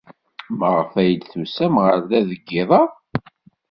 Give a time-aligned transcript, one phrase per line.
[0.59, 2.81] Maɣef ay d-tusam ɣer da deg yiḍ-a?